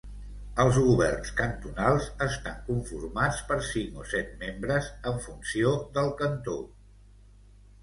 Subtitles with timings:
[0.61, 6.59] Els Governs cantonals estan conformats per cinc o set membres, en funció del cantó.